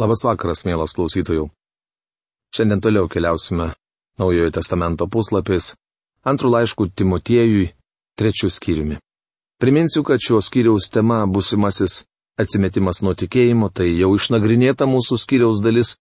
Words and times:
Labas 0.00 0.22
vakaras, 0.24 0.62
mielas 0.64 0.94
klausytojų. 0.96 1.50
Šiandien 2.56 2.80
toliau 2.80 3.08
keliausime 3.12 3.74
Naujojo 4.20 4.52
testamento 4.52 5.04
puslapis, 5.08 5.74
antrų 6.24 6.48
laiškų 6.52 6.86
Timotiejui, 6.96 7.66
trečių 8.16 8.48
skyriumi. 8.52 8.96
Priminsiu, 9.60 10.00
kad 10.04 10.20
šios 10.20 10.48
skyriaus 10.48 10.88
tema 10.92 11.26
busimasis 11.28 12.06
atsimetimas 12.40 13.02
nuo 13.04 13.12
tikėjimo, 13.12 13.68
tai 13.68 13.90
jau 13.92 14.14
išnagrinėta 14.16 14.88
mūsų 14.88 15.20
skyriaus 15.20 15.60
dalis. 15.64 15.96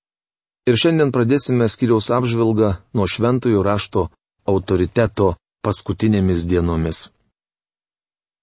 Ir 0.67 0.79
šiandien 0.79 1.11
pradėsime 1.11 1.67
skyriaus 1.67 2.07
apžvalgą 2.15 2.71
nuo 2.95 3.09
šventojų 3.11 3.63
rašto 3.65 4.05
autoriteto 4.47 5.33
paskutinėmis 5.67 6.47
dienomis. 6.47 7.09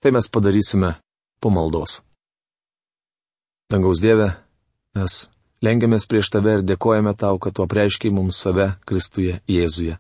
Tai 0.05 0.13
mes 0.13 0.29
padarysime 0.29 0.93
po 1.41 1.53
maldos. 1.55 2.03
Dangaus 3.73 4.01
Dieve, 4.05 4.33
mes 4.97 5.29
lengiamės 5.65 6.07
prieš 6.11 6.31
tave 6.35 6.59
ir 6.59 6.67
dėkojame 6.67 7.15
tau, 7.19 7.39
kad 7.39 7.57
tu 7.57 7.65
apreiškiai 7.65 8.15
mums 8.15 8.39
save 8.39 8.73
Kristuje 8.87 9.41
Jėzuje. 9.49 9.99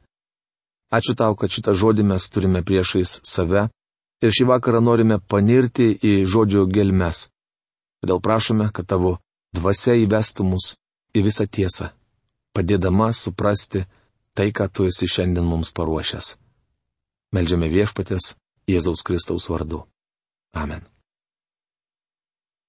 Ačiū 0.88 1.14
tau, 1.18 1.34
kad 1.36 1.52
šitą 1.52 1.74
žodį 1.76 2.06
mes 2.08 2.28
turime 2.32 2.62
priešais 2.64 3.18
save 3.26 3.68
ir 4.24 4.34
šį 4.34 4.48
vakarą 4.52 4.80
norime 4.80 5.18
panirti 5.20 5.90
į 5.92 6.24
žodžio 6.24 6.64
gelmes. 6.70 7.28
Todėl 8.00 8.22
prašome, 8.24 8.70
kad 8.72 8.88
tavo 8.88 9.18
dvasia 9.54 9.98
įvestų 9.98 10.46
mus 10.48 10.74
į 11.16 11.24
visą 11.26 11.46
tiesą, 11.46 11.90
padėdama 12.54 13.10
suprasti 13.12 13.84
tai, 14.34 14.50
ką 14.54 14.68
tu 14.72 14.86
esi 14.88 15.08
šiandien 15.10 15.44
mums 15.44 15.74
paruošęs. 15.74 16.36
Meldžiame 17.34 17.68
viešpatės 17.72 18.36
Jėzaus 18.70 19.04
Kristaus 19.04 19.48
vardu. 19.50 19.84
Amen. 20.54 20.86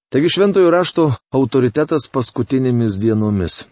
Taigi 0.10 0.30
šventojo 0.34 0.72
rašto 0.74 1.04
autoritetas 1.38 2.08
paskutinėmis 2.10 2.96
dienomis. 2.98 3.68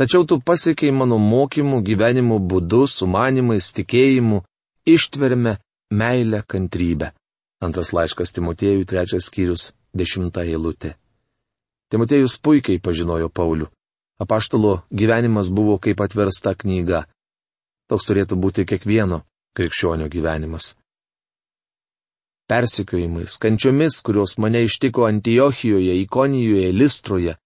Tačiau 0.00 0.24
tu 0.24 0.38
pasiekiai 0.40 0.92
mano 1.00 1.18
mokymų, 1.20 1.82
gyvenimo 1.84 2.38
būdu, 2.40 2.86
sumanimais, 2.88 3.68
tikėjimu, 3.76 4.38
ištverme, 4.88 5.58
meilę, 5.92 6.40
kantrybę. 6.48 7.10
Antras 7.60 7.92
laiškas 7.92 8.32
Timotėjui, 8.32 8.86
trečias 8.88 9.28
skyrius, 9.28 9.66
dešimta 9.92 10.46
eilutė. 10.48 10.94
Timotėjus 11.92 12.38
puikiai 12.40 12.80
pažinojo 12.80 13.28
Paulių. 13.28 13.68
Apaštalo 14.24 14.78
gyvenimas 14.88 15.52
buvo 15.52 15.76
kaip 15.76 16.00
atversta 16.00 16.54
knyga. 16.56 17.04
Toks 17.92 18.08
turėtų 18.08 18.40
būti 18.40 18.64
kiekvieno 18.64 19.20
krikščionio 19.52 20.08
gyvenimas 20.08 20.72
persikiojimais, 22.48 23.36
kančiomis, 23.38 24.00
kurios 24.04 24.38
mane 24.38 24.62
ištiko 24.64 25.06
Antijochijoje, 25.06 26.00
Ikonijoje, 26.02 26.72
Listroje. 26.72 27.36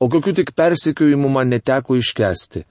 O 0.00 0.08
kokiu 0.08 0.34
tik 0.34 0.52
persikiojimu 0.54 1.28
man 1.28 1.48
neteko 1.48 1.96
iškesti, 1.96 2.62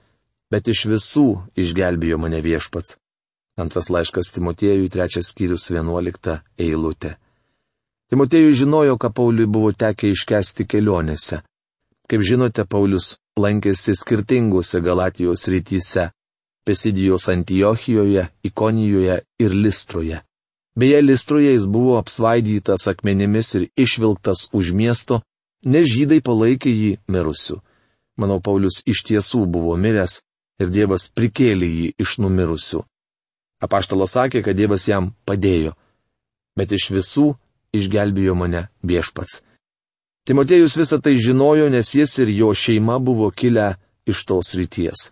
bet 0.50 0.68
iš 0.68 0.86
visų 0.88 1.28
išgelbėjo 1.56 2.18
mane 2.18 2.40
viešpats. 2.40 2.96
Antras 3.58 3.90
laiškas 3.90 4.32
Timotiejui, 4.32 4.88
trečias 4.88 5.32
skyrius, 5.32 5.66
vienuolikta 5.70 6.40
eilutė. 6.58 7.16
Timotiejui 8.08 8.54
žinojo, 8.56 8.94
ką 8.96 9.10
Pauliui 9.12 9.50
buvo 9.50 9.72
tekę 9.76 10.08
iškesti 10.14 10.64
kelionėse. 10.64 11.42
Kaip 12.08 12.22
žinote, 12.24 12.64
Paulius 12.64 13.18
lankėsi 13.36 13.92
skirtingose 13.98 14.80
Galatijos 14.80 15.44
rytise- 15.52 16.10
Pesidijos 16.66 17.28
Antijochijoje, 17.28 18.28
Ikonijoje 18.42 19.20
ir 19.38 19.50
Listroje. 19.50 20.22
Beje, 20.78 21.00
Listroje 21.02 21.52
jis 21.52 21.66
buvo 21.66 21.96
apsvaidytas 21.98 22.86
akmenimis 22.86 23.54
ir 23.54 23.64
išvilktas 23.76 24.46
už 24.54 24.70
miesto, 24.70 25.22
nes 25.66 25.88
žydai 25.90 26.20
palaikė 26.22 26.70
jį 26.70 26.92
mirusiu. 27.10 27.58
Manau, 28.14 28.38
Paulius 28.38 28.84
iš 28.86 29.02
tiesų 29.08 29.42
buvo 29.50 29.74
miręs 29.74 30.20
ir 30.62 30.70
Dievas 30.70 31.08
prikėlė 31.10 31.66
jį 31.66 31.88
iš 31.98 32.18
numirusių. 32.22 32.84
Apaštalas 33.58 34.14
sakė, 34.14 34.42
kad 34.46 34.54
Dievas 34.54 34.86
jam 34.86 35.10
padėjo. 35.26 35.74
Bet 36.54 36.70
iš 36.70 36.90
visų 36.94 37.32
išgelbėjo 37.74 38.36
mane 38.38 38.68
viešpats. 38.86 39.42
Timotėjus 40.30 40.76
visą 40.78 41.00
tai 41.02 41.16
žinojo, 41.18 41.66
nes 41.74 41.90
jis 41.94 42.18
ir 42.22 42.30
jo 42.30 42.52
šeima 42.54 43.00
buvo 43.02 43.32
kilę 43.34 43.72
iš 44.06 44.22
tos 44.30 44.54
ryties. 44.54 45.08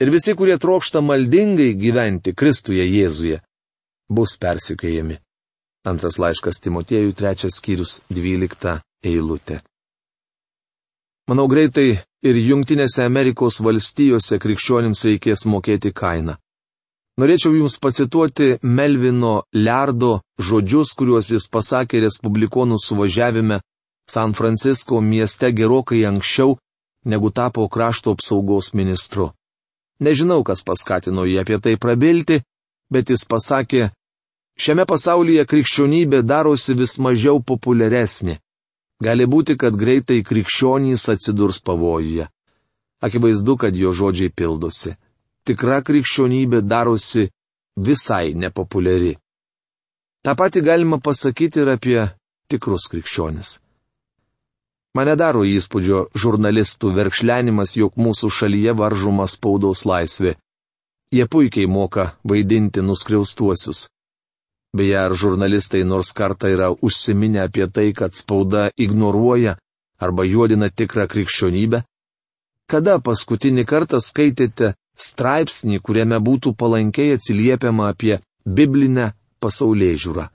Ir 0.00 0.12
visi, 0.14 0.32
kurie 0.32 0.56
trokšta 0.56 1.02
maldingai 1.04 1.74
gyventi 1.74 2.32
Kristuje 2.32 2.84
Jėzuje, 2.86 3.42
bus 4.08 4.36
persikėjami. 4.40 5.18
Antras 5.88 6.18
laiškas 6.18 6.60
Timotiejų, 6.64 7.14
trečias 7.16 7.60
skyrius, 7.60 8.00
dvylikta 8.10 8.80
eilutė. 9.04 9.62
Manau, 11.28 11.46
greitai 11.48 12.00
ir 12.24 12.36
Junktinėse 12.40 13.04
Amerikos 13.04 13.60
valstijose 13.60 14.38
krikščionims 14.40 15.04
reikės 15.04 15.44
mokėti 15.46 15.92
kainą. 15.92 16.38
Norėčiau 17.18 17.56
Jums 17.56 17.74
pacituoti 17.82 18.58
Melvino 18.62 19.42
Lerdo 19.52 20.20
žodžius, 20.38 20.94
kuriuos 20.94 21.32
jis 21.34 21.48
pasakė 21.50 22.04
Respublikonų 22.04 22.78
suvažiavime 22.78 23.58
San 24.08 24.32
Francisco 24.38 25.00
mieste 25.02 25.50
gerokai 25.52 26.04
anksčiau, 26.06 26.56
negu 27.04 27.30
tapo 27.30 27.66
krašto 27.68 28.14
apsaugos 28.14 28.72
ministru. 28.72 29.32
Nežinau, 30.00 30.44
kas 30.46 30.62
paskatino 30.62 31.26
jį 31.26 31.40
apie 31.42 31.58
tai 31.60 31.74
prabilti, 31.76 32.38
bet 32.92 33.10
jis 33.10 33.26
pasakė, 33.26 33.90
Šiame 34.58 34.84
pasaulyje 34.90 35.44
krikščionybė 35.46 36.24
darosi 36.26 36.74
vis 36.74 36.96
mažiau 36.98 37.38
populiaresnė. 37.38 38.40
Gali 38.98 39.26
būti, 39.30 39.54
kad 39.54 39.76
greitai 39.78 40.24
krikščionys 40.26 41.04
atsidurs 41.12 41.60
pavojuje. 41.62 42.26
Akivaizdu, 43.00 43.54
kad 43.56 43.76
jo 43.78 43.92
žodžiai 43.94 44.32
pildosi. 44.34 44.96
Tikra 45.46 45.78
krikščionybė 45.86 46.64
darosi 46.66 47.28
visai 47.78 48.34
nepopuliari. 48.34 49.14
Ta 50.26 50.34
pati 50.34 50.60
galima 50.60 50.98
pasakyti 50.98 51.62
ir 51.62 51.70
apie 51.76 52.00
tikrus 52.50 52.88
krikščionis. 52.90 53.60
Mane 54.98 55.14
daro 55.20 55.44
įspūdžio 55.46 56.08
žurnalistų 56.18 56.90
verkšlenimas, 56.96 57.76
jog 57.78 57.94
mūsų 57.94 58.32
šalyje 58.34 58.74
varžoma 58.74 59.28
spaudos 59.30 59.84
laisvė. 59.86 60.34
Jie 61.14 61.28
puikiai 61.30 61.70
moka 61.70 62.08
vaidinti 62.26 62.82
nuskriaustuosius. 62.82 63.86
Beje, 64.76 64.96
ar 65.00 65.14
žurnalistai 65.16 65.84
nors 65.84 66.12
kartą 66.12 66.50
yra 66.52 66.68
užsiminę 66.70 67.40
apie 67.46 67.66
tai, 67.72 67.92
kad 67.92 68.14
spauda 68.14 68.68
ignoruoja 68.76 69.56
arba 69.98 70.24
juodina 70.28 70.68
tikrą 70.68 71.06
krikščionybę? 71.08 71.82
Kada 72.68 72.98
paskutinį 73.00 73.64
kartą 73.64 74.00
skaitėte 74.04 74.74
straipsnį, 75.00 75.80
kuriame 75.80 76.18
būtų 76.20 76.52
palankiai 76.52 77.14
atsiliepiama 77.16 77.88
apie 77.94 78.18
biblinę 78.44 79.12
pasaulyje 79.40 79.96
žiūrą? 80.04 80.26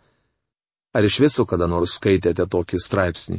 Ar 0.98 1.06
iš 1.06 1.20
viso 1.22 1.46
kada 1.46 1.68
nors 1.70 2.00
skaitėte 2.00 2.48
tokį 2.50 2.82
straipsnį? 2.82 3.38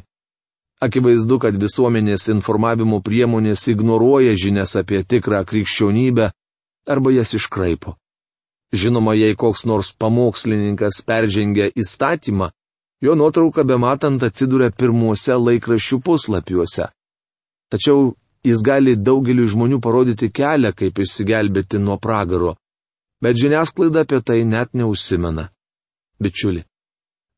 Akivaizdu, 0.82 1.38
kad 1.42 1.58
visuomenės 1.58 2.28
informavimo 2.30 3.00
priemonės 3.02 3.66
ignoruoja 3.72 4.34
žinias 4.38 4.74
apie 4.78 5.02
tikrą 5.02 5.42
krikščionybę 5.46 6.30
arba 6.86 7.12
jas 7.14 7.34
iškraipo. 7.38 7.96
Žinoma, 8.74 9.14
jei 9.14 9.36
koks 9.38 9.64
nors 9.70 9.92
pamokslininkas 9.94 11.02
peržengia 11.06 11.68
įstatymą, 11.78 12.50
jo 13.04 13.14
nuotrauka 13.14 13.62
be 13.62 13.76
matant 13.78 14.22
atsiduria 14.26 14.72
pirmuose 14.74 15.36
laikraščių 15.38 16.00
puslapiuose. 16.02 16.88
Tačiau 17.70 18.14
jis 18.44 18.62
gali 18.66 18.96
daugeliu 18.96 19.46
žmonių 19.48 19.78
parodyti 19.84 20.30
kelią, 20.34 20.74
kaip 20.74 20.98
išsigelbėti 20.98 21.78
nuo 21.78 21.98
pragaro. 22.02 22.56
Bet 23.22 23.38
žiniasklaida 23.40 24.04
apie 24.04 24.20
tai 24.20 24.42
net 24.44 24.74
neužsimena. 24.74 25.48
Bičiuli. 26.20 26.64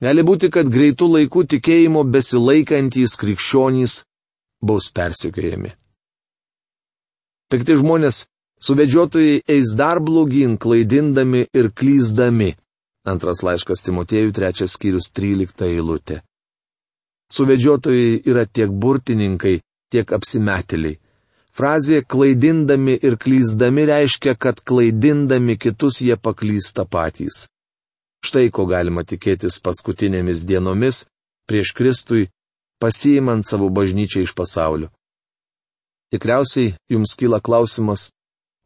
Gali 0.03 0.23
būti, 0.29 0.51
kad 0.53 0.69
greitų 0.73 1.09
laikų 1.13 1.45
tikėjimo 1.53 2.03
besilaikantys 2.05 3.17
krikščionys 3.21 4.03
bus 4.61 4.91
persikėjami. 4.93 5.73
Pikti 7.53 7.77
žmonės 7.79 8.25
Suvedžiotojai 8.63 9.43
eis 9.53 9.75
dar 9.77 10.01
blogin, 10.01 10.57
klaidindami 10.57 11.47
ir 11.53 11.71
klyzdami. 11.77 12.55
Antras 13.07 13.43
laiškas 13.47 13.85
Timotėjų, 13.87 14.33
trečias 14.35 14.75
skyrius, 14.75 15.11
trylikta 15.13 15.69
eilutė. 15.69 16.23
Suvedžiotojai 17.33 18.23
yra 18.27 18.47
tiek 18.47 18.71
burtininkai, 18.71 19.61
tiek 19.93 20.13
apsimetėliai. 20.13 20.99
Frazė 21.57 22.03
klaidindami 22.05 22.97
ir 23.01 23.17
klyzdami 23.17 23.87
reiškia, 23.89 24.35
kad 24.37 24.61
klaidindami 24.61 25.57
kitus 25.57 26.03
jie 26.05 26.17
paklysta 26.17 26.85
patys. 26.85 27.47
Štai 28.25 28.51
ko 28.53 28.67
galima 28.69 29.05
tikėtis 29.05 29.61
paskutinėmis 29.65 30.45
dienomis 30.49 31.05
prieš 31.49 31.73
Kristui, 31.79 32.27
pasiimant 32.83 33.47
savo 33.47 33.71
bažnyčią 33.71 34.25
iš 34.27 34.35
pasaulio. 34.37 34.91
Tikriausiai 36.13 36.75
jums 36.93 37.17
kyla 37.19 37.41
klausimas, 37.41 38.11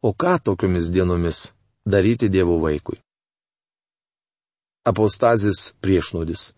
O 0.03 0.13
ką 0.13 0.39
tokiomis 0.43 0.89
dienomis 0.89 1.51
daryti 1.85 2.29
Dievo 2.29 2.57
vaikui? 2.57 2.97
Apostazis 4.85 5.75
priešnodis. 5.81 6.53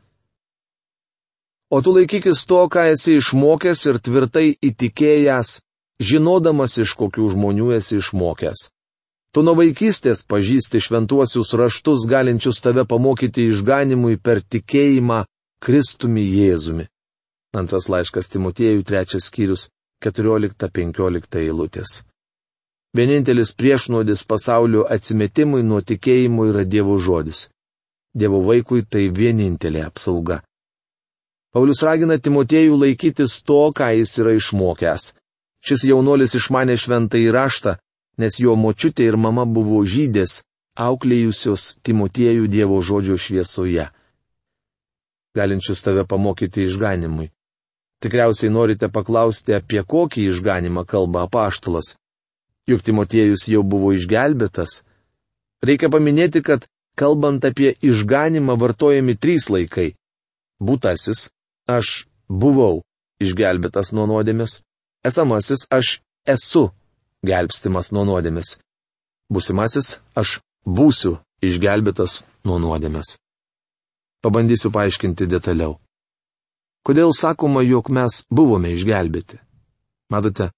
O 1.69 1.81
tu 1.83 1.91
laikykis 1.91 2.45
to, 2.47 2.61
ką 2.71 2.85
esi 2.93 3.17
išmokęs 3.19 3.81
ir 3.89 3.99
tvirtai 4.05 4.45
įtikėjęs, 4.69 5.49
žinodamas 5.99 6.77
iš 6.83 6.93
kokių 6.95 7.33
žmonių 7.33 7.73
esi 7.79 7.99
išmokęs. 7.99 8.69
Tu 9.35 9.43
nuo 9.43 9.57
vaikystės 9.59 10.23
pažįsti 10.23 10.79
šventuosius 10.85 11.51
raštus, 11.59 12.07
galinčius 12.07 12.63
tave 12.63 12.87
pamokyti 12.87 13.49
išganimui 13.51 14.21
per 14.23 14.39
tikėjimą 14.39 15.25
Kristumi 15.59 16.23
Jėzumi. 16.23 16.87
Antras 17.59 17.91
laiškas 17.91 18.31
Timotiejų, 18.31 18.87
trečias 18.87 19.27
skyrius, 19.27 19.67
14-15 20.05 21.43
eilutės. 21.43 22.03
Vienintelis 22.93 23.53
priešnodis 23.57 24.21
pasaulio 24.29 24.83
atsimetimui 24.95 25.63
nuo 25.65 25.79
tikėjimo 25.81 26.45
yra 26.51 26.61
Dievo 26.63 26.99
žodis. 27.01 27.47
Dievo 28.13 28.43
vaikui 28.45 28.83
tai 28.85 29.07
vienintelė 29.09 29.81
apsauga. 29.87 30.43
Paulius 31.53 31.81
ragina 31.81 32.19
Timotiejų 32.21 32.77
laikytis 32.77 33.39
to, 33.41 33.71
ką 33.73 33.87
jis 33.97 34.13
yra 34.21 34.35
išmokęs. 34.37 35.07
Šis 35.65 35.85
jaunuolis 35.89 36.35
išmanė 36.37 36.75
šventą 36.77 37.17
įraštą, 37.17 37.73
nes 38.21 38.37
jo 38.37 38.53
močiutė 38.53 39.07
ir 39.09 39.17
mama 39.17 39.45
buvo 39.49 39.81
žydės, 39.81 40.43
auklėjusios 40.77 41.79
Timotiejų 41.81 42.45
Dievo 42.45 42.77
žodžio 42.81 43.17
šviesoje. 43.17 43.87
Galinčius 45.33 45.81
tave 45.81 46.05
pamokyti 46.05 46.67
išganimui. 46.69 47.31
Tikriausiai 48.05 48.53
norite 48.53 48.89
paklausti, 48.93 49.57
apie 49.57 49.81
kokį 49.81 50.29
išganimą 50.29 50.85
kalba 50.85 51.25
apaštalas. 51.25 51.95
Juk 52.67 52.83
Timotiejus 52.83 53.47
jau 53.51 53.63
buvo 53.63 53.91
išgelbėtas. 53.95 54.83
Reikia 55.63 55.89
paminėti, 55.91 56.43
kad 56.43 56.67
kalbant 56.95 57.43
apie 57.43 57.73
išganimą 57.83 58.55
vartojami 58.59 59.17
trys 59.19 59.49
laikai. 59.51 59.93
Būtasis- 60.63 61.29
aš 61.77 62.07
buvau 62.29 62.83
išgelbėtas 63.19 63.91
nuo 63.93 64.07
nuodėmės. 64.07 64.61
Esamasis- 65.03 65.67
aš 65.77 65.99
esu 66.25 66.71
gelbstimas 67.25 67.91
nuo 67.91 68.05
nuodėmės. 68.05 68.57
Būsimasis- 69.31 69.99
aš 70.21 70.39
būsiu 70.65 71.19
išgelbėtas 71.41 72.23
nuo 72.45 72.59
nuodėmės. 72.59 73.17
Pabandysiu 74.23 74.71
paaiškinti 74.71 75.27
detaliau. 75.27 75.79
Kodėl 76.87 77.11
sakoma, 77.11 77.63
jog 77.63 77.89
mes 77.89 78.23
buvome 78.31 78.71
išgelbėti? 78.75 79.39
Matote, 80.11 80.51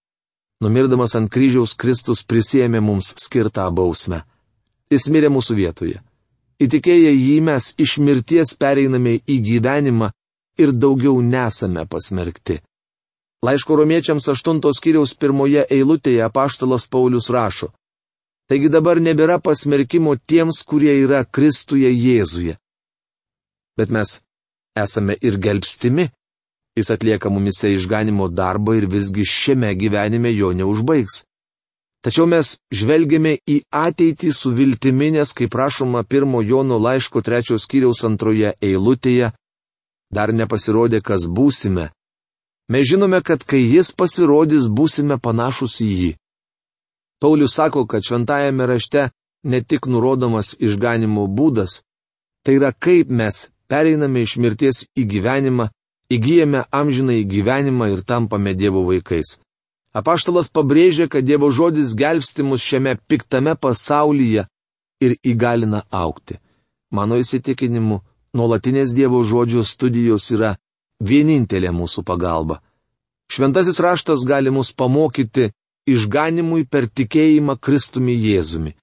numirdamas 0.64 1.16
ant 1.20 1.32
kryžiaus 1.32 1.76
Kristus 1.80 2.24
prisėmė 2.24 2.82
mums 2.82 3.14
skirtą 3.22 3.68
bausmę. 3.72 4.24
Jis 4.92 5.10
mirė 5.12 5.32
mūsų 5.34 5.58
vietoje. 5.58 6.02
Įtikėję 6.62 7.12
jį 7.12 7.40
mes 7.44 7.74
iš 7.82 7.98
mirties 8.00 8.54
pereiname 8.56 9.18
į 9.28 9.40
gyvenimą 9.50 10.12
ir 10.62 10.72
daugiau 10.72 11.20
nesame 11.22 11.84
pasmerkti. 11.86 12.62
Laiško 13.46 13.76
romiečiams 13.76 14.30
8 14.32 14.62
skyriaus 14.78 15.14
pirmoje 15.20 15.66
eilutėje 15.70 16.24
apaštalas 16.26 16.88
Paulius 16.88 17.28
rašo. 17.30 17.74
Taigi 18.50 18.70
dabar 18.70 19.02
nebėra 19.02 19.40
pasmerkimo 19.42 20.16
tiems, 20.30 20.62
kurie 20.64 20.94
yra 21.02 21.26
Kristuje 21.26 21.90
Jėzuje. 21.92 22.56
Bet 23.78 23.92
mes 23.92 24.20
esame 24.78 25.18
ir 25.22 25.38
gelbstimi. 25.42 26.08
Jis 26.76 26.92
atlieka 26.92 27.30
mumise 27.32 27.72
išganimo 27.74 28.28
darbą 28.28 28.76
ir 28.76 28.90
visgi 28.92 29.24
šiame 29.26 29.74
gyvenime 29.80 30.34
jo 30.36 30.52
neužbaigs. 30.54 31.24
Tačiau 32.04 32.28
mes 32.30 32.58
žvelgiame 32.70 33.38
į 33.50 33.62
ateitį 33.72 34.32
su 34.36 34.52
viltimi, 34.54 35.10
nes, 35.16 35.32
kaip 35.34 35.50
prašoma 35.56 36.04
pirmo 36.04 36.44
Jono 36.46 36.78
laiško 36.78 37.24
trečios 37.26 37.66
kiriaus 37.66 38.04
antroje 38.06 38.54
eilutėje, 38.62 39.32
dar 40.14 40.34
nepasirodė, 40.36 41.02
kas 41.02 41.26
būsime, 41.26 41.90
Mes 42.68 42.88
žinome, 42.90 43.22
kad 43.22 43.44
kai 43.46 43.62
jis 43.62 43.92
pasirodys, 43.94 44.66
būsime 44.66 45.20
panašus 45.22 45.78
į 45.86 45.90
jį. 46.00 46.12
Paulius 47.22 47.54
sako, 47.54 47.86
kad 47.86 48.02
šventajame 48.02 48.66
rašte 48.66 49.10
ne 49.46 49.60
tik 49.62 49.86
nurodomas 49.86 50.56
išganimo 50.58 51.28
būdas, 51.30 51.84
tai 52.42 52.58
yra 52.58 52.72
kaip 52.74 53.12
mes 53.14 53.50
pereiname 53.70 54.26
iš 54.26 54.38
mirties 54.42 54.82
į 54.98 55.06
gyvenimą, 55.14 55.70
įgyjame 56.12 56.66
amžiną 56.72 57.16
į 57.22 57.26
gyvenimą 57.30 57.90
ir 57.94 58.04
tampame 58.06 58.54
Dievo 58.54 58.84
vaikais. 58.86 59.38
Apaštalas 59.96 60.52
pabrėžia, 60.52 61.08
kad 61.08 61.26
Dievo 61.26 61.50
žodis 61.50 61.96
gelbsti 61.96 62.44
mus 62.44 62.62
šiame 62.62 62.98
piktame 63.08 63.56
pasaulyje 63.56 64.46
ir 65.02 65.16
įgalina 65.24 65.86
aukti. 65.92 66.40
Mano 66.92 67.18
įsitikinimu, 67.20 68.02
nuolatinės 68.36 68.94
Dievo 68.96 69.24
žodžio 69.24 69.64
studijos 69.64 70.30
yra 70.36 70.56
vienintelė 71.00 71.72
mūsų 71.72 72.04
pagalba. 72.04 72.62
Šventasis 73.32 73.80
raštas 73.82 74.28
gali 74.28 74.52
mus 74.54 74.72
pamokyti 74.76 75.50
išganimui 75.90 76.68
per 76.68 76.88
tikėjimą 76.88 77.58
Kristumi 77.58 78.16
Jėzumi. 78.20 78.76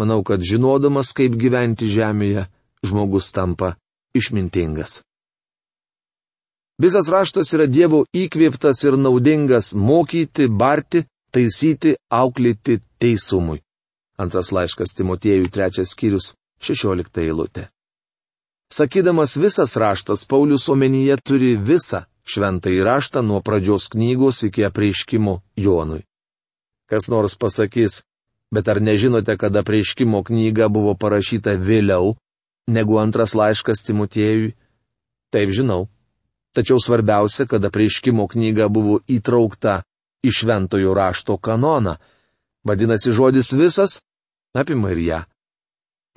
Manau, 0.00 0.22
kad 0.24 0.40
žinodamas, 0.40 1.12
kaip 1.12 1.34
gyventi 1.36 1.90
žemėje, 1.90 2.46
žmogus 2.86 3.28
tampa 3.36 3.74
išmintingas. 4.16 5.02
Visas 6.80 7.10
raštas 7.12 7.50
yra 7.52 7.66
Dievo 7.68 8.06
įkvėptas 8.16 8.78
ir 8.88 8.94
naudingas 8.96 9.74
mokyti, 9.76 10.46
barti, 10.48 11.02
taisyti, 11.28 11.92
auklėti 12.08 12.78
teisumui. 12.96 13.60
Antras 14.16 14.48
laiškas 14.56 14.96
Timotiejų 14.96 15.50
trečias 15.52 15.92
skyrius, 15.92 16.30
šešiolikta 16.64 17.20
eilutė. 17.20 17.66
Sakydamas 18.72 19.36
visas 19.36 19.76
raštas, 19.76 20.24
Paulius 20.24 20.70
omenyje 20.72 21.18
turi 21.20 21.52
visą 21.58 22.06
šventą 22.24 22.72
įraštą 22.72 23.20
nuo 23.28 23.42
pradžios 23.44 23.90
knygos 23.92 24.40
iki 24.48 24.64
apreiškimo 24.64 25.36
Jonui. 25.60 26.06
Kas 26.88 27.12
nors 27.12 27.36
pasakys, 27.36 28.06
bet 28.48 28.72
ar 28.72 28.80
nežinote, 28.80 29.36
kad 29.36 29.52
apreiškimo 29.52 30.24
knyga 30.24 30.72
buvo 30.72 30.96
parašyta 30.96 31.58
vėliau 31.60 32.16
negu 32.72 32.96
antras 33.04 33.36
laiškas 33.36 33.84
Timotiejui? 33.84 34.54
Taip 35.28 35.52
žinau. 35.52 35.90
Tačiau 36.56 36.80
svarbiausia, 36.82 37.46
kad 37.46 37.64
apreiškimo 37.64 38.26
knyga 38.26 38.68
buvo 38.68 38.98
įtraukta 39.06 39.82
į 40.26 40.32
šventojo 40.34 40.94
rašto 40.94 41.36
kanoną. 41.38 41.96
Vadinasi, 42.66 43.12
žodis 43.14 43.52
visas 43.54 44.00
apima 44.54 44.90
ir 44.92 45.00
ją. 45.04 45.20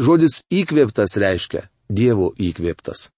Žodis 0.01 0.41
įkvėptas 0.49 1.19
reiškia 1.21 1.67
Dievo 1.93 2.31
įkvėptas. 2.41 3.11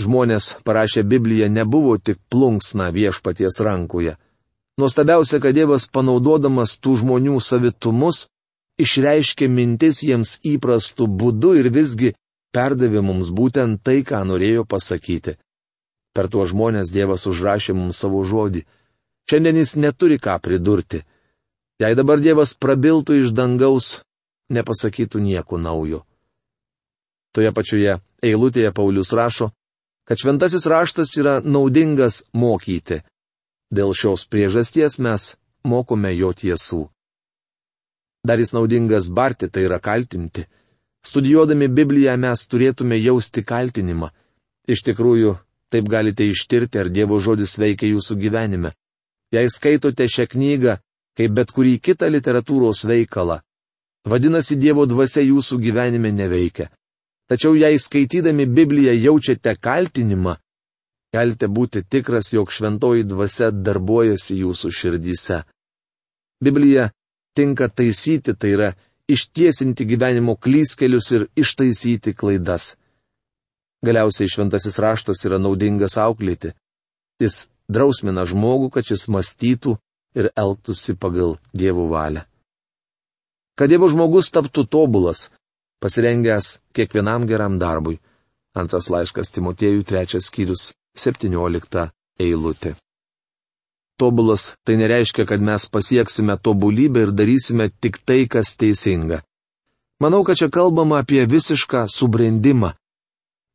Žmonės 0.00 0.54
parašę 0.64 1.02
Bibliją 1.02 1.48
nebuvo 1.50 1.96
tik 1.98 2.20
plunksna 2.30 2.92
viešpaties 2.94 3.58
rankoje. 3.60 4.14
Nuostabiausia, 4.78 5.40
kad 5.42 5.56
Dievas 5.56 5.88
panaudodamas 5.90 6.78
tų 6.78 6.94
žmonių 7.02 7.40
savitumus, 7.42 8.28
išreiškė 8.80 9.48
mintis 9.50 10.04
jiems 10.06 10.38
įprastų 10.46 11.10
būdų 11.20 11.56
ir 11.60 11.68
visgi 11.74 12.14
perdavė 12.54 13.02
mums 13.04 13.28
būtent 13.34 13.82
tai, 13.82 14.00
ką 14.06 14.22
norėjo 14.30 14.64
pasakyti. 14.64 15.36
Per 16.14 16.28
tuos 16.28 16.50
žmonės 16.50 16.90
Dievas 16.94 17.26
užrašė 17.30 17.74
mums 17.76 18.00
savo 18.02 18.22
žodį. 18.26 18.64
Šiandien 19.30 19.60
jis 19.60 19.76
neturi 19.78 20.18
ką 20.18 20.38
pridurti. 20.42 21.04
Jei 21.80 21.94
dabar 21.94 22.20
Dievas 22.20 22.52
prabiltų 22.54 23.20
iš 23.20 23.30
dangaus, 23.32 24.00
nepasakytų 24.50 25.22
nieko 25.22 25.58
naujo. 25.58 26.02
Toje 27.30 27.52
pačioje 27.54 28.00
eilutėje 28.26 28.72
Paulius 28.74 29.12
rašo, 29.14 29.52
kad 30.04 30.18
šventasis 30.18 30.66
raštas 30.66 31.14
yra 31.22 31.38
naudingas 31.40 32.24
mokyti. 32.34 33.04
Dėl 33.70 33.94
šios 33.94 34.26
priežasties 34.26 34.98
mes 34.98 35.36
mokome 35.62 36.10
jo 36.16 36.32
tiesų. 36.34 36.88
Dar 38.26 38.42
jis 38.42 38.52
naudingas 38.52 39.06
barti, 39.08 39.48
tai 39.48 39.68
yra 39.68 39.78
kaltinti. 39.78 40.48
Studijuodami 41.06 41.70
Bibliją 41.70 42.16
mes 42.20 42.42
turėtume 42.50 42.98
jausti 42.98 43.44
kaltinimą. 43.46 44.10
Iš 44.68 44.82
tikrųjų, 44.90 45.36
taip 45.70 45.88
galite 45.88 46.26
ištirti, 46.26 46.78
ar 46.78 46.90
Dievo 46.90 47.20
žodis 47.22 47.56
veikia 47.58 47.92
jūsų 47.94 48.16
gyvenime. 48.20 48.74
Jei 49.34 49.46
skaitote 49.50 50.08
šią 50.10 50.26
knygą, 50.32 50.76
kaip 51.16 51.32
bet 51.36 51.54
kurį 51.54 51.78
kitą 51.78 52.10
literatūros 52.10 52.82
veikalą, 52.90 53.40
vadinasi 54.10 54.58
Dievo 54.58 54.86
dvasia 54.90 55.22
jūsų 55.22 55.60
gyvenime 55.62 56.10
neveikia. 56.12 56.70
Tačiau 57.30 57.54
jei 57.54 57.78
skaitydami 57.78 58.46
Bibliją 58.46 58.92
jaučiate 58.98 59.54
kaltinimą, 59.54 60.34
galite 61.14 61.46
būti 61.46 61.84
tikras, 61.86 62.32
jog 62.34 62.50
šventoji 62.50 63.06
dvasia 63.06 63.50
darbuojasi 63.50 64.40
jūsų 64.42 64.70
širdyse. 64.74 65.44
Biblija 66.42 66.90
tinka 67.36 67.68
taisyti, 67.68 68.34
tai 68.34 68.50
yra 68.56 68.70
ištiesinti 69.10 69.86
gyvenimo 69.86 70.34
klyskelius 70.36 71.10
ir 71.12 71.26
ištaisyti 71.36 72.14
klaidas. 72.14 72.74
Galiausiai 73.86 74.28
šventasis 74.28 74.76
raštas 74.82 75.24
yra 75.24 75.38
naudingas 75.40 75.96
auklėti. 76.00 76.52
Jis 77.20 77.46
drausmina 77.70 78.26
žmogų, 78.28 78.68
kad 78.74 78.84
šis 78.84 79.06
mąstytų 79.08 79.76
ir 80.18 80.30
elgtųsi 80.36 80.96
pagal 81.00 81.38
Dievo 81.56 81.86
valią. 81.88 82.26
Kad 83.56 83.72
Dievo 83.72 83.88
žmogus 83.92 84.32
taptų 84.32 84.66
tobulas, 84.68 85.30
pasirengęs 85.80 86.60
kiekvienam 86.76 87.26
geram 87.28 87.58
darbui. 87.60 87.98
Antras 88.56 88.90
laiškas 88.90 89.32
Timotiejų 89.32 89.84
trečias 89.86 90.28
skyrius 90.28 90.72
17 90.98 91.88
eilutė. 92.20 92.74
Tobulas 94.00 94.54
tai 94.64 94.78
nereiškia, 94.80 95.26
kad 95.28 95.40
mes 95.44 95.66
pasieksime 95.68 96.36
tobulybę 96.40 97.04
ir 97.04 97.12
darysime 97.12 97.68
tik 97.80 98.00
tai, 98.04 98.24
kas 98.26 98.56
teisinga. 98.56 99.20
Manau, 100.00 100.24
kad 100.24 100.40
čia 100.40 100.48
kalbama 100.48 101.02
apie 101.04 101.26
visišką 101.28 101.84
subrendimą. 101.92 102.72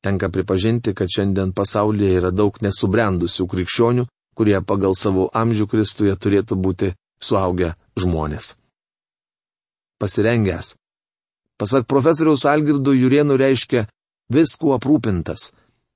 Tenka 0.06 0.30
pripažinti, 0.30 0.94
kad 0.94 1.10
šiandien 1.10 1.50
pasaulyje 1.58 2.20
yra 2.20 2.30
daug 2.30 2.60
nesubrendusių 2.62 3.48
krikščionių, 3.50 4.04
kurie 4.38 4.60
pagal 4.62 4.94
savo 4.94 5.32
amžių 5.34 5.66
Kristuje 5.72 6.14
turėtų 6.14 6.58
būti 6.62 6.92
suaugę 7.18 7.72
žmonės. 7.98 8.54
Pasirengęs. 9.98 10.76
Pasak 11.58 11.88
profesoriaus 11.90 12.46
Algirdo 12.46 12.94
Jurienų 12.94 13.38
reiškia 13.40 13.88
viskuo 14.30 14.76
aprūpintas. 14.76 15.50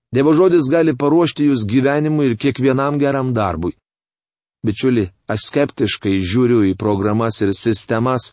Dievo 0.10 0.34
žodis 0.34 0.72
gali 0.74 0.96
paruošti 0.98 1.52
jūs 1.52 1.68
gyvenimui 1.70 2.32
ir 2.32 2.38
kiekvienam 2.40 2.98
geram 2.98 3.30
darbui. 3.36 3.76
Bičiuli, 4.66 5.06
aš 5.30 5.52
skeptiškai 5.52 6.18
žiūriu 6.18 6.64
į 6.72 6.74
programas 6.80 7.38
ir 7.46 7.54
sistemas, 7.54 8.32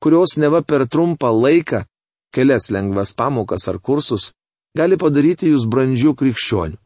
kurios 0.00 0.38
neva 0.40 0.62
per 0.64 0.88
trumpą 0.88 1.34
laiką, 1.34 1.84
kelias 2.32 2.70
lengvas 2.72 3.12
pamokas 3.12 3.68
ar 3.68 3.76
kursus, 3.78 4.32
gali 4.78 4.98
padaryti 5.00 5.50
jūs 5.50 5.66
brandžių 5.70 6.14
krikščionių. 6.18 6.78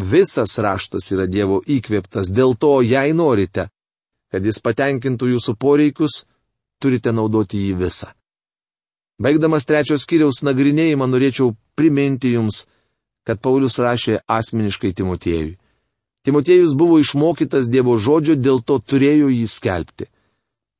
Visas 0.00 0.54
raštas 0.62 1.10
yra 1.12 1.26
Dievo 1.26 1.58
įkvėptas, 1.66 2.30
dėl 2.30 2.54
to, 2.54 2.78
jei 2.86 3.12
norite, 3.12 3.66
kad 4.30 4.46
jis 4.46 4.62
patenkintų 4.62 5.34
jūsų 5.34 5.56
poreikius, 5.58 6.24
turite 6.80 7.12
naudoti 7.12 7.58
jį 7.66 7.74
visą. 7.82 8.12
Baigdamas 9.20 9.66
trečios 9.68 10.06
kiriaus 10.08 10.40
nagrinėjimą 10.46 11.10
norėčiau 11.10 11.52
priminti 11.76 12.32
jums, 12.36 12.64
kad 13.26 13.42
Paulius 13.42 13.76
rašė 13.82 14.22
asmeniškai 14.30 14.94
Timotiejui. 14.96 15.58
Timotiejus 16.24 16.72
buvo 16.76 17.00
išmokytas 17.00 17.68
Dievo 17.68 17.98
žodžio, 18.00 18.38
dėl 18.38 18.62
to 18.64 18.78
turėjo 18.80 19.28
jį 19.32 19.46
skelbti. 19.48 20.08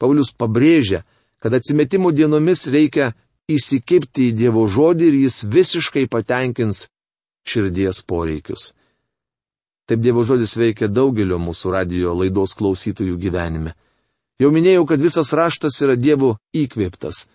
Paulius 0.01 0.33
pabrėžia, 0.33 1.03
kad 1.41 1.53
atsimetimo 1.57 2.13
dienomis 2.17 2.67
reikia 2.73 3.13
įsikipti 3.54 4.30
į 4.30 4.37
Dievo 4.42 4.66
žodį 4.71 5.09
ir 5.11 5.16
jis 5.25 5.42
visiškai 5.45 6.07
patenkins 6.11 6.87
širdies 7.47 8.02
poreikius. 8.07 8.73
Taip 9.90 10.02
Dievo 10.04 10.23
žodis 10.26 10.54
veikia 10.54 10.87
daugelio 10.88 11.40
mūsų 11.42 11.73
radio 11.75 12.14
laidos 12.14 12.54
klausytojų 12.59 13.16
gyvenime. 13.19 13.75
Jau 14.40 14.52
minėjau, 14.54 14.87
kad 14.87 15.02
visas 15.02 15.33
raštas 15.37 15.80
yra 15.83 15.97
Dievo 15.99 16.37
įkvėptas. 16.57 17.26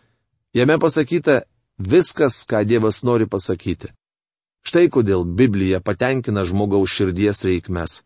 Jame 0.55 0.79
pasakyta 0.79 1.43
viskas, 1.77 2.45
ką 2.47 2.63
Dievas 2.63 3.03
nori 3.03 3.27
pasakyti. 3.27 3.91
Štai 4.65 4.87
kodėl 4.89 5.25
Biblija 5.27 5.81
patenkina 5.83 6.45
žmogaus 6.47 6.89
širdies 6.95 7.43
reikmes. 7.45 8.01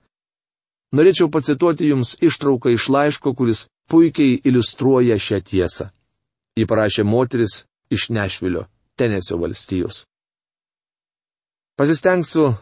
Norėčiau 0.92 1.30
pacituoti 1.30 1.92
Jums 1.92 2.16
ištrauką 2.18 2.74
iš 2.74 2.90
laiško, 2.90 3.36
kuris 3.38 3.68
puikiai 3.88 4.40
iliustruoja 4.44 5.20
šią 5.22 5.40
tiesą. 5.46 5.92
Jį 6.58 6.66
parašė 6.66 7.06
moteris 7.06 7.64
iš 7.90 8.10
Nešvilio, 8.10 8.66
Tenesio 8.96 9.38
valstijos. 9.38 10.04
Pasistengsiu 11.80 12.54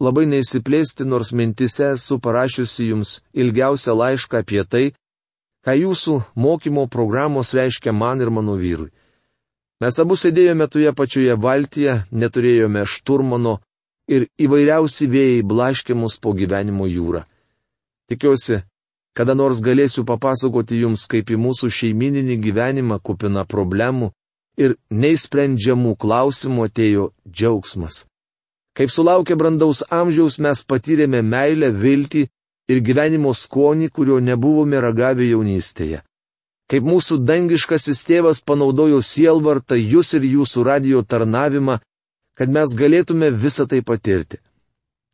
labai 0.00 0.26
neįsiplėsti, 0.28 1.06
nors 1.08 1.32
mintise 1.32 1.92
esu 1.94 2.18
parašiusi 2.20 2.90
Jums 2.90 3.20
ilgiausią 3.32 3.94
laišką 3.96 4.42
apie 4.44 4.62
tai, 4.64 4.84
ką 5.64 5.74
Jūsų 5.80 6.16
mokymo 6.36 6.86
programos 6.92 7.54
reiškia 7.56 7.92
man 7.92 8.20
ir 8.20 8.30
mano 8.30 8.56
vyrui. 8.60 8.92
Mes 9.80 9.98
abu 10.00 10.16
sėdėjome 10.16 10.68
toje 10.72 10.92
pačioje 10.96 11.34
valtyje, 11.36 11.96
neturėjome 12.10 12.84
šturmano 12.88 13.58
ir 14.08 14.28
įvairiausi 14.40 15.08
vėjai 15.12 15.42
blaškė 15.44 15.96
mus 15.98 16.16
po 16.20 16.32
gyvenimo 16.36 16.86
jūrą. 16.88 17.26
Tikiuosi, 18.08 18.62
kada 19.16 19.34
nors 19.34 19.60
galėsiu 19.64 20.04
papasakoti 20.06 20.78
jums, 20.80 21.04
kaip 21.10 21.32
į 21.32 21.40
mūsų 21.40 21.68
šeimininį 21.72 22.38
gyvenimą 22.44 23.00
kupina 23.02 23.44
problemų 23.44 24.12
ir 24.56 24.76
neįsprendžiamų 24.90 25.94
klausimų 26.00 26.66
atėjo 26.70 27.10
džiaugsmas. 27.28 28.04
Kaip 28.76 28.92
sulaukę 28.92 29.36
brandaus 29.36 29.82
amžiaus 29.90 30.38
mes 30.38 30.64
patyrėme 30.64 31.22
meilę, 31.22 31.70
viltį 31.72 32.26
ir 32.68 32.82
gyvenimo 32.84 33.32
skonį, 33.32 33.88
kurio 33.88 34.20
nebuvome 34.20 34.80
ragavę 34.80 35.28
jaunystėje 35.30 36.02
kaip 36.70 36.86
mūsų 36.86 37.20
dangiškasis 37.26 38.02
tėvas 38.08 38.42
panaudojo 38.42 38.98
sielvartą 39.02 39.78
jūs 39.78 40.14
ir 40.18 40.26
jūsų 40.26 40.64
radio 40.66 41.02
tarnavimą, 41.02 41.78
kad 42.36 42.50
mes 42.52 42.74
galėtume 42.78 43.30
visą 43.30 43.66
tai 43.70 43.82
patirti. 43.86 44.40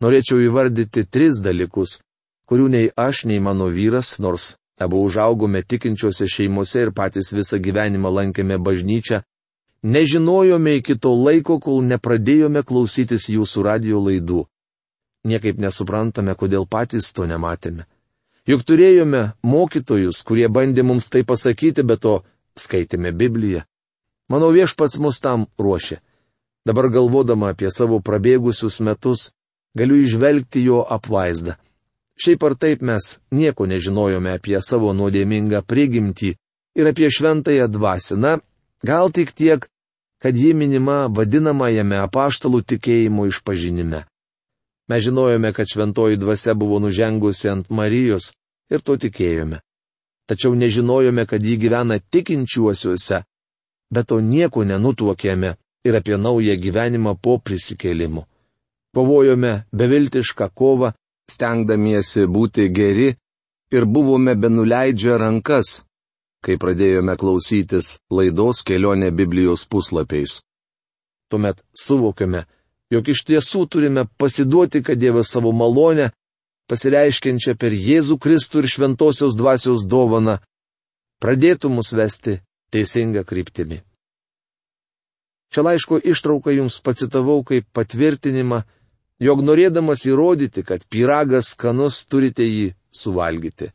Norėčiau 0.03 0.41
įvardyti 0.43 1.05
tris 1.07 1.41
dalykus, 1.45 2.01
kurių 2.49 2.69
nei 2.73 2.89
aš, 2.97 3.25
nei 3.29 3.39
mano 3.41 3.69
vyras, 3.71 4.17
nors 4.19 4.55
abu 4.83 4.99
užaugome 5.07 5.61
tikinčiose 5.63 6.27
šeimose 6.27 6.81
ir 6.83 6.91
patys 6.97 7.31
visą 7.37 7.61
gyvenimą 7.63 8.11
lankėme 8.11 8.57
bažnyčią, 8.59 9.21
nežinojome 9.83 10.77
iki 10.79 10.99
to 10.99 11.13
laiko, 11.15 11.59
kol 11.61 11.83
nepradėjome 11.87 12.63
klausytis 12.63 13.29
jūsų 13.31 13.65
radio 13.67 14.03
laidų. 14.03 14.45
Niekaip 15.27 15.59
nesuprantame, 15.59 16.35
kodėl 16.35 16.67
patys 16.67 17.13
to 17.15 17.27
nematėme. 17.27 17.87
Juk 18.47 18.65
turėjome 18.67 19.33
mokytojus, 19.47 20.23
kurie 20.27 20.49
bandė 20.51 20.83
mums 20.83 21.07
tai 21.11 21.23
pasakyti, 21.23 21.85
bet 21.87 22.03
to 22.03 22.23
skaitėme 22.59 23.13
Bibliją. 23.15 23.63
Mano 24.31 24.49
viešpats 24.51 24.99
mus 24.99 25.21
tam 25.23 25.47
ruošė. 25.59 26.01
Dabar 26.67 26.89
galvodama 26.91 27.53
apie 27.53 27.71
savo 27.75 28.01
prabėgusius 28.03 28.81
metus, 28.83 29.31
galiu 29.79 29.99
išvelgti 30.03 30.63
jo 30.67 30.83
apvaizdą. 30.83 31.57
Šiaip 32.19 32.43
ar 32.47 32.55
taip 32.59 32.83
mes 32.87 33.19
nieko 33.35 33.67
nežinojome 33.67 34.35
apie 34.37 34.59
savo 34.63 34.93
nuodėmingą 34.95 35.63
prigimtį 35.67 36.35
ir 36.79 36.91
apie 36.91 37.09
šventąją 37.11 37.67
dvasę. 37.73 38.19
Na, 38.19 38.37
gal 38.83 39.13
tik 39.13 39.33
tiek, 39.33 39.67
kad 40.23 40.37
ji 40.37 40.55
minima 40.55 41.07
vadinamajame 41.11 41.99
apaštalų 41.99 42.63
tikėjimo 42.63 43.27
išpažinime. 43.31 44.05
Mes 44.89 45.05
žinojome, 45.05 45.53
kad 45.53 45.67
šventoji 45.67 46.17
dvasia 46.17 46.55
buvo 46.55 46.79
nužengusi 46.79 47.49
ant 47.49 47.71
Marijos 47.71 48.33
ir 48.71 48.81
to 48.81 48.97
tikėjome. 48.97 49.61
Tačiau 50.29 50.55
nežinojome, 50.55 51.27
kad 51.27 51.43
ji 51.43 51.57
gyvena 51.59 51.99
tikinčiuosiuose, 51.99 53.23
bet 53.91 54.09
to 54.09 54.21
nieko 54.21 54.65
nenutuokėme 54.65 55.57
ir 55.85 55.97
apie 55.99 56.17
naują 56.17 56.55
gyvenimą 56.57 57.17
po 57.23 57.39
prisikėlimu. 57.39 58.23
Kovojome 58.95 59.53
beviltišką 59.73 60.49
kovą, 60.55 60.93
stengdamiesi 61.31 62.27
būti 62.27 62.69
geri 62.69 63.15
ir 63.73 63.85
buvome 63.87 64.35
benuleidžia 64.37 65.17
rankas, 65.19 65.83
kai 66.43 66.59
pradėjome 66.59 67.15
klausytis 67.19 67.97
laidos 68.11 68.63
kelionė 68.67 69.13
Biblijos 69.15 69.65
puslapiais. 69.71 70.41
Tuomet 71.31 71.63
suvokėme, 71.79 72.45
jog 72.93 73.09
iš 73.09 73.23
tiesų 73.29 73.67
turime 73.71 74.07
pasiduoti, 74.19 74.83
kad 74.83 74.99
Dievas 75.01 75.31
savo 75.33 75.53
malonę, 75.57 76.11
pasireiškiančią 76.69 77.55
per 77.59 77.73
Jėzų 77.73 78.19
Kristų 78.21 78.63
ir 78.63 78.69
šventosios 78.75 79.37
dvasios 79.39 79.87
dovaną, 79.89 80.41
pradėtų 81.23 81.71
mus 81.71 81.95
vesti 81.95 82.41
teisinga 82.75 83.25
kryptimi. 83.25 83.81
Čia 85.53 85.65
laiško 85.67 86.01
ištrauką 86.09 86.55
jums 86.57 86.81
pacitavau 86.81 87.43
kaip 87.45 87.67
patvirtinimą, 87.77 88.63
jog 89.21 89.43
norėdamas 89.45 90.07
įrodyti, 90.09 90.65
kad 90.65 90.85
pyragas 90.89 91.53
skanus 91.53 92.03
turite 92.09 92.47
jį 92.49 92.73
suvalgyti. 92.91 93.71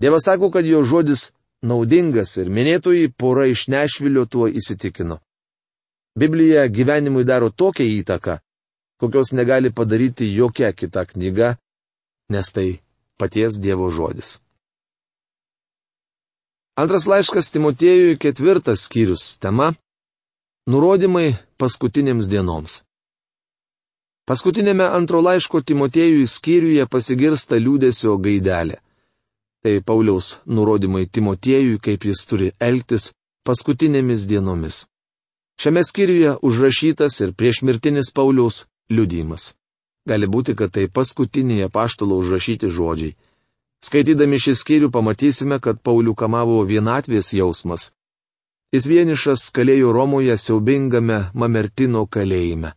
Dievas 0.00 0.24
sako, 0.26 0.50
kad 0.50 0.66
jo 0.66 0.80
žodis 0.82 1.28
naudingas 1.64 2.36
ir 2.42 2.50
minėtoji 2.52 3.10
pora 3.16 3.46
iš 3.48 3.66
Nešvilio 3.72 4.26
tuo 4.30 4.48
įsitikino. 4.48 5.18
Biblija 6.14 6.68
gyvenimui 6.68 7.24
daro 7.26 7.50
tokią 7.50 7.86
įtaką, 8.00 8.38
kokios 9.00 9.32
negali 9.32 9.72
padaryti 9.74 10.30
jokia 10.30 10.72
kita 10.72 11.06
knyga, 11.10 11.56
nes 12.30 12.52
tai 12.54 12.68
paties 13.18 13.58
Dievo 13.58 13.90
žodis. 13.90 14.38
Antras 16.76 17.06
laiškas 17.06 17.50
Timotiejui 17.54 18.18
ketvirtas 18.18 18.86
skyrius 18.86 19.38
tema- 19.38 19.74
Nurodymai 20.70 21.36
paskutinėms 21.58 22.26
dienoms. 22.26 22.82
Paskutinėme 24.26 24.86
antro 24.98 25.20
laiško 25.20 25.60
Timotiejui 25.60 26.26
skyriuje 26.26 26.86
pasigirsta 26.88 27.58
liūdėsio 27.60 28.16
gaidelė. 28.18 28.80
Tai 29.64 29.80
Pauliaus 29.80 30.40
nurodymai 30.44 31.06
Timotiejui, 31.08 31.78
kaip 31.80 32.04
jis 32.04 32.26
turi 32.28 32.50
elgtis 32.60 33.12
paskutinėmis 33.48 34.26
dienomis. 34.28 34.84
Šiame 35.56 35.80
skyriuje 35.88 36.34
užrašytas 36.44 37.20
ir 37.24 37.32
priešmirtinis 37.32 38.10
Pauliaus 38.12 38.66
liudijimas. 38.92 39.54
Gali 40.04 40.28
būti, 40.28 40.52
kad 40.52 40.74
tai 40.76 40.84
paskutiniai 40.92 41.70
paštalo 41.72 42.18
užrašyti 42.20 42.68
žodžiai. 42.68 43.14
Skaitydami 43.84 44.36
šį 44.40 44.54
skyrių 44.60 44.90
pamatysime, 44.92 45.56
kad 45.60 45.80
Paulių 45.80 46.12
kamavo 46.12 46.60
vienatvės 46.68 47.32
jausmas. 47.32 47.92
Jis 48.72 48.88
vienišas 48.90 49.48
kalėjo 49.54 49.94
Romoje 49.96 50.36
siaubingame 50.40 51.30
Mamertino 51.32 52.04
kalėjime. 52.04 52.74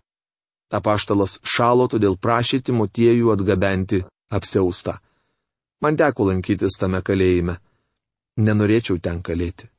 Apaštalas 0.71 1.39
šalo, 1.43 1.87
todėl 1.91 2.15
prašė 2.15 2.61
Timotiejų 2.63 3.31
atgabenti 3.35 4.05
apseustą. 4.31 4.99
Man 5.81 5.97
teko 5.97 6.29
lankytis 6.31 6.79
tame 6.81 7.01
kalėjime. 7.05 7.57
Nenorėčiau 8.37 8.99
ten 9.01 9.21
kalėti. 9.25 9.69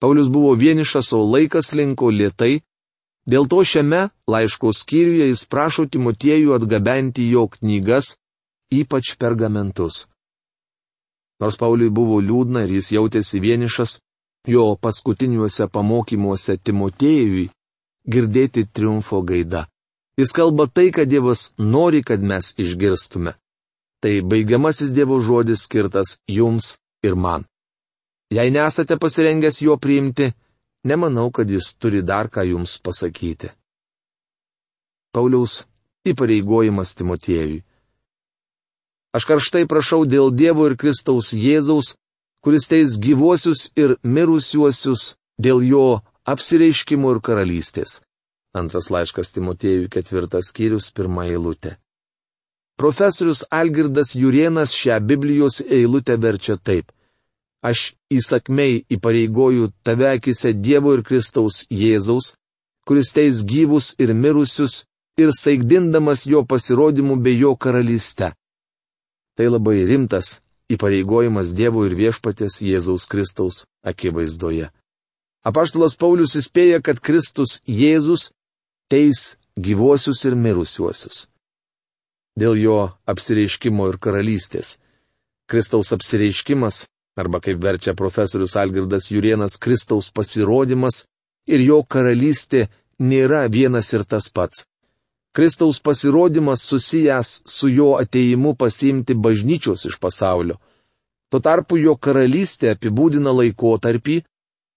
Paulius 0.00 0.28
buvo 0.32 0.54
vienišas, 0.58 1.12
o 1.14 1.22
laikas 1.22 1.72
linko 1.78 2.10
lietai, 2.10 2.62
dėl 3.28 3.46
to 3.48 3.60
šiame 3.62 4.08
laiško 4.26 4.72
skyriuje 4.74 5.28
jis 5.30 5.44
prašo 5.46 5.86
Timotiejų 5.86 6.56
atgabenti 6.56 7.28
jo 7.30 7.46
knygas, 7.52 8.16
ypač 8.72 9.14
pergamentus. 9.20 10.06
Nors 11.40 11.58
Pauliui 11.60 11.90
buvo 11.90 12.20
liūdna 12.22 12.64
ir 12.66 12.76
jis 12.78 12.92
jautėsi 12.96 13.40
vienišas, 13.42 14.00
jo 14.48 14.72
paskutiniuose 14.80 15.68
pamokymuose 15.70 16.56
Timotėjui 16.58 17.48
girdėti 18.08 18.66
triumfo 18.66 19.22
gaida. 19.22 19.66
Jis 20.18 20.34
kalba 20.34 20.66
tai, 20.66 20.90
kad 20.90 21.08
Dievas 21.08 21.52
nori, 21.58 22.02
kad 22.02 22.22
mes 22.22 22.52
išgirstume. 22.58 23.36
Tai 24.02 24.14
baigiamasis 24.26 24.90
Dievo 24.90 25.20
žodis 25.22 25.62
skirtas 25.66 26.16
jums 26.26 26.76
ir 27.06 27.14
man. 27.14 27.44
Jei 28.34 28.50
nesate 28.50 28.96
pasirengęs 28.98 29.62
jo 29.62 29.76
priimti, 29.78 30.32
nemanau, 30.84 31.30
kad 31.30 31.50
jis 31.50 31.76
turi 31.78 32.02
dar 32.02 32.26
ką 32.26 32.42
jums 32.48 32.78
pasakyti. 32.82 33.52
Pauliaus 35.14 35.62
įpareigojimas 36.08 36.96
Timotiejui. 36.98 37.62
Aš 39.12 39.26
karštai 39.28 39.66
prašau 39.68 40.06
dėl 40.08 40.32
Dievo 40.32 40.64
ir 40.70 40.74
Kristaus 40.80 41.34
Jėzaus, 41.36 41.94
kuris 42.42 42.66
teis 42.66 42.96
gyvuosius 42.96 43.68
ir 43.76 43.98
mirusiuosius 44.02 45.12
dėl 45.38 45.60
jo 45.68 46.00
apsireiškimo 46.24 47.12
ir 47.12 47.20
karalystės. 47.20 48.00
Antras 48.56 48.88
laiškas 48.90 49.30
Timotiejui 49.36 49.92
ketvirtas 49.92 50.50
skyrius 50.50 50.90
pirmą 50.96 51.28
eilutę. 51.28 51.76
Profesorius 52.82 53.44
Algirdas 53.50 54.16
Jurienas 54.16 54.72
šią 54.74 54.96
Biblijos 55.06 55.60
eilutę 55.60 56.16
verčia 56.18 56.56
taip. 56.58 56.88
Aš 57.62 57.92
įsakmei 58.10 58.80
įpareigoju 58.90 59.68
tave 59.86 60.08
akise 60.16 60.50
Dievo 60.50 60.96
ir 60.96 61.04
Kristaus 61.06 61.60
Jėzaus, 61.70 62.32
kuris 62.82 63.12
teis 63.14 63.44
gyvus 63.46 63.92
ir 64.02 64.10
mirusius 64.18 64.80
ir 65.14 65.30
saigdindamas 65.30 66.26
jo 66.26 66.42
pasirodymų 66.42 67.20
bei 67.22 67.38
jo 67.38 67.54
karalystę. 67.54 68.32
Tai 69.38 69.46
labai 69.54 69.78
rimtas 69.86 70.40
įpareigojimas 70.74 71.54
Dievo 71.54 71.86
ir 71.86 71.94
viešpatės 71.94 72.64
Jėzaus 72.66 73.06
Kristaus 73.06 73.62
akivaizdoje. 73.86 74.72
Apaštalas 75.46 75.94
Paulius 75.94 76.34
įspėja, 76.34 76.82
kad 76.82 76.98
Kristus 76.98 77.60
Jėzus 77.62 78.32
teis 78.90 79.36
gyvuosius 79.54 80.26
ir 80.26 80.34
mirusiuosius. 80.34 81.28
Dėl 82.38 82.56
jo 82.56 82.78
apsireiškimo 83.06 83.90
ir 83.92 83.98
karalystės. 84.00 84.78
Kristaus 85.50 85.92
apsireiškimas, 85.92 86.86
arba 87.20 87.42
kaip 87.44 87.60
verčia 87.60 87.92
profesorius 87.94 88.56
Algirdas 88.56 89.10
Jurienas, 89.12 89.58
Kristaus 89.60 90.08
pasirodymas 90.10 91.04
ir 91.46 91.60
jo 91.60 91.82
karalystė 91.84 92.68
nėra 92.98 93.44
vienas 93.52 93.92
ir 93.92 94.04
tas 94.08 94.30
pats. 94.32 94.64
Kristaus 95.32 95.80
pasirodymas 95.80 96.64
susijęs 96.68 97.42
su 97.48 97.68
jo 97.68 97.94
ateimu 98.00 98.54
pasiimti 98.54 99.14
bažnyčios 99.14 99.84
iš 99.88 99.96
pasaulio. 100.00 100.58
Tuo 101.32 101.40
tarpu 101.40 101.78
jo 101.80 101.96
karalystė 101.96 102.74
apibūdina 102.74 103.32
laikotarpį, 103.32 104.18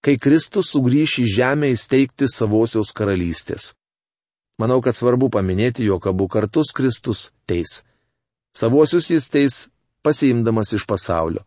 kai 0.04 0.16
Kristus 0.16 0.72
sugrįš 0.72 1.18
į 1.24 1.26
žemę 1.38 1.72
įsteigti 1.76 2.30
savosios 2.32 2.94
karalystės. 2.96 3.74
Manau, 4.62 4.80
kad 4.82 4.96
svarbu 4.96 5.30
paminėti, 5.34 5.86
jog 5.86 6.08
abu 6.08 6.28
kartus 6.32 6.72
Kristus 6.76 7.30
teis. 7.50 7.82
Savosius 8.56 9.10
jis 9.12 9.28
teis 9.30 9.56
pasiimdamas 10.06 10.72
iš 10.78 10.86
pasaulio. 10.88 11.44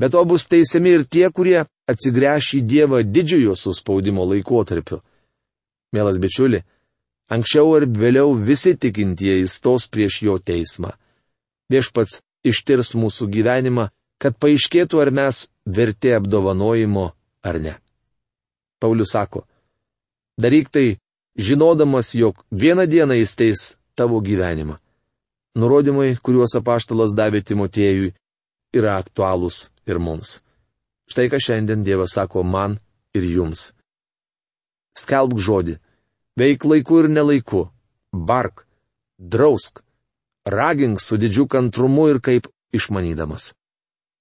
Bet 0.00 0.12
to 0.12 0.24
bus 0.24 0.48
teisiami 0.48 0.96
ir 0.96 1.06
tie, 1.08 1.28
kurie 1.32 1.64
atsigręš 1.88 2.54
į 2.58 2.60
Dievą 2.68 3.00
didžiojo 3.04 3.56
suspaudimo 3.56 4.24
laikotarpiu. 4.28 5.00
Mielas 5.92 6.20
bičiuli, 6.20 6.62
Anksčiau 7.30 7.76
ar 7.78 7.86
vėliau 7.86 8.32
visi 8.34 8.72
tikintieji 8.74 9.46
stos 9.46 9.86
prieš 9.86 10.16
jo 10.26 10.34
teismą. 10.42 10.90
Viešpats 11.70 12.18
ištirs 12.50 12.96
mūsų 12.98 13.28
gyvenimą, 13.30 13.86
kad 14.18 14.34
paaiškėtų, 14.42 14.98
ar 14.98 15.12
mes 15.14 15.44
verti 15.64 16.10
apdovanojimo 16.16 17.04
ar 17.46 17.60
ne. 17.62 17.76
Paulius 18.82 19.14
sako, 19.14 19.44
daryk 20.42 20.72
tai, 20.74 20.98
žinodamas, 21.40 22.14
jog 22.14 22.44
vieną 22.52 22.86
dieną 22.86 23.14
jis 23.18 23.34
teis 23.36 23.60
tavo 23.98 24.20
gyvenimą. 24.20 24.78
Nurodymai, 25.58 26.14
kuriuos 26.22 26.54
apaštalas 26.60 27.16
davė 27.18 27.42
Timotiejui, 27.42 28.14
yra 28.76 29.00
aktualūs 29.02 29.68
ir 29.90 29.98
mums. 29.98 30.38
Štai 31.10 31.26
ką 31.30 31.40
šiandien 31.42 31.82
Dievas 31.82 32.14
sako 32.14 32.44
man 32.46 32.78
ir 33.14 33.26
jums. 33.26 33.72
Skelbk 34.94 35.42
žodį 35.42 35.80
Veik 36.40 36.64
laiku 36.64 37.02
ir 37.02 37.08
nelaiku. 37.10 37.68
Bark. 38.12 38.66
Drausk. 39.18 39.82
Ragink 40.46 41.00
su 41.00 41.18
didžiu 41.20 41.44
kantrumu 41.46 42.08
ir 42.08 42.20
kaip 42.20 42.46
išmanydamas. 42.72 43.50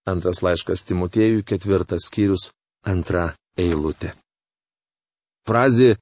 Antras 0.09 0.41
laiškas 0.43 0.83
Timotėjui, 0.89 1.45
ketvirtas 1.45 2.09
skyrius, 2.09 2.49
antra 2.83 3.35
eilutė. 3.55 4.11
Frazė 5.47 5.95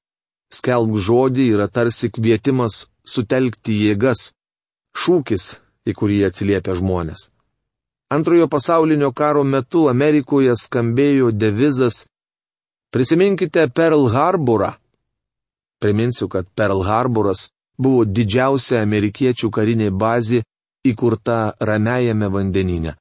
skelbk 0.54 1.00
žodį 1.08 1.48
yra 1.56 1.68
tarsi 1.68 2.10
kvietimas 2.14 2.88
sutelkti 3.06 3.76
jėgas, 3.88 4.32
šūkis, 4.98 5.56
į 5.88 5.96
kurį 5.96 6.20
atsiliepia 6.28 6.76
žmonės. 6.80 7.30
Antrojo 8.12 8.48
pasaulinio 8.48 9.12
karo 9.12 9.44
metu 9.44 9.88
Amerikoje 9.92 10.54
skambėjo 10.56 11.32
devizas 11.36 12.06
Prisiminkite 12.92 13.68
Pearl 13.68 14.08
Harborą. 14.14 14.72
Priminsiu, 15.80 16.30
kad 16.32 16.48
Pearl 16.56 16.86
Harboras 16.88 17.50
buvo 17.78 18.06
didžiausia 18.06 18.80
amerikiečių 18.82 19.50
karinė 19.52 19.90
bazė 19.92 20.40
įkurta 20.88 21.54
Ramiajame 21.60 22.30
vandenyne. 22.32 22.96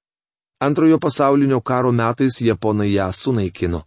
Antrojo 0.61 0.99
pasaulinio 0.99 1.61
karo 1.61 1.93
metais 1.93 2.41
japonai 2.43 2.91
ją 2.93 3.07
sunaikino. 3.13 3.85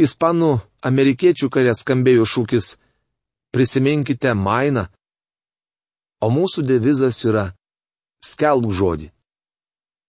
Ispanų 0.00 0.54
amerikiečių 0.88 1.50
kare 1.52 1.74
skambėjo 1.76 2.24
šūkis 2.24 2.76
Prisiminkite 3.52 4.32
Mainą, 4.34 4.86
o 6.24 6.30
mūsų 6.32 6.64
devizas 6.64 7.18
yra 7.26 7.50
Skelbk 8.24 8.72
žodį. 8.76 9.10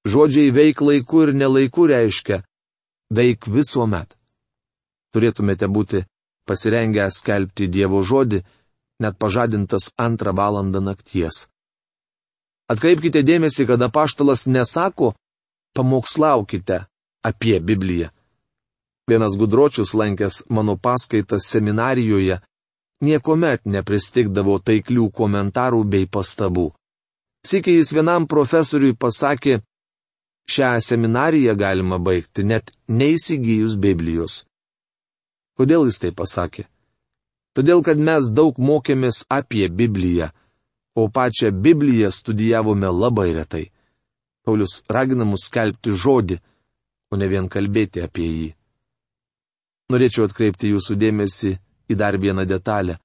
Žodžiai 0.07 0.53
veik 0.53 0.81
laiku 0.81 1.25
ir 1.25 1.33
nelaiku 1.37 1.87
reiškia 1.89 2.41
veik 3.11 3.47
visuomet. 3.47 4.15
Turėtumėte 5.11 5.67
būti 5.67 6.05
pasirengę 6.47 7.09
skelbti 7.11 7.67
Dievo 7.67 8.01
žodį, 8.03 8.41
net 9.03 9.17
pažadintas 9.19 9.91
antrą 9.99 10.33
valandą 10.37 10.79
nakties. 10.83 11.47
Atkreipkite 12.71 13.25
dėmesį, 13.27 13.67
kad 13.67 13.81
apaštalas 13.83 14.47
nesako, 14.47 15.11
pamokslaukite 15.75 16.85
apie 17.27 17.59
Bibliją. 17.59 18.11
Vienas 19.11 19.35
gudročius 19.35 19.91
lankęs 19.93 20.35
mano 20.55 20.77
paskaitas 20.77 21.43
seminarijoje, 21.51 22.37
niekuomet 23.03 23.65
nepristikdavo 23.65 24.53
taiklių 24.63 25.09
komentarų 25.11 25.81
bei 25.83 26.05
pastabų. 26.07 26.69
Sikiai 27.43 27.81
jis 27.81 27.91
vienam 27.91 28.27
profesoriui 28.33 28.95
pasakė, 28.95 29.57
šią 30.47 30.69
seminariją 30.85 31.57
galima 31.59 31.97
baigti 31.99 32.45
net 32.47 32.71
neįsigijus 32.87 33.75
Biblijos. 33.75 34.45
Kodėl 35.59 35.89
jis 35.89 35.99
tai 36.05 36.13
pasakė? 36.15 36.63
Todėl, 37.51 37.83
kad 37.83 37.99
mes 37.99 38.31
daug 38.31 38.55
mokėmės 38.55 39.25
apie 39.27 39.67
Bibliją, 39.67 40.31
o 40.95 41.09
pačią 41.11 41.51
Bibliją 41.51 42.13
studijavome 42.15 42.87
labai 42.87 43.33
retai. 43.35 43.65
Paulius 44.47 44.79
ragina 44.87 45.27
mus 45.27 45.49
skelbti 45.51 45.91
žodį, 45.91 46.39
o 47.11 47.19
ne 47.19 47.27
vien 47.27 47.51
kalbėti 47.51 48.07
apie 48.07 48.31
jį. 48.31 48.49
Norėčiau 49.91 50.27
atkreipti 50.29 50.71
jūsų 50.71 50.95
dėmesį 51.01 51.55
į 51.91 51.97
dar 51.99 52.17
vieną 52.17 52.45
detalę. 52.47 52.97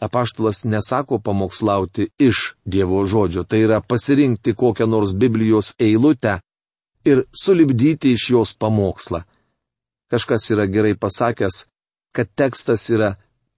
Apaštulas 0.00 0.64
nesako 0.68 1.18
pamokslauti 1.24 2.10
iš 2.20 2.52
Dievo 2.68 3.00
žodžio, 3.08 3.46
tai 3.48 3.62
yra 3.64 3.80
pasirinkti 3.80 4.52
kokią 4.52 4.86
nors 4.86 5.14
Biblijos 5.16 5.72
eilutę 5.80 6.40
ir 7.08 7.24
sulibdyti 7.32 8.12
iš 8.12 8.28
jos 8.34 8.52
pamokslą. 8.60 9.22
Kažkas 10.12 10.50
yra 10.52 10.66
gerai 10.68 10.94
pasakęs, 10.94 11.64
kad 12.12 12.28
tekstas 12.34 12.90
yra 12.90 13.14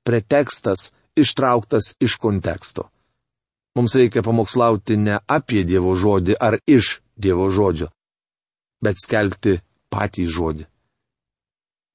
pretekstas 0.07 0.93
ištrauktas 1.19 1.97
iš 2.01 2.17
konteksto. 2.17 2.87
Mums 3.75 3.95
reikia 3.99 4.23
pamokslauti 4.23 4.97
ne 4.97 5.19
apie 5.27 5.65
Dievo 5.67 5.95
žodį 5.99 6.39
ar 6.41 6.61
iš 6.67 7.01
Dievo 7.19 7.51
žodžio, 7.51 7.91
bet 8.83 9.03
skelbti 9.03 9.59
patį 9.91 10.25
žodį. 10.31 10.65